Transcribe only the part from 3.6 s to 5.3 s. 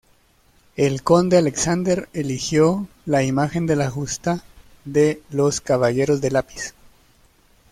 de la justa de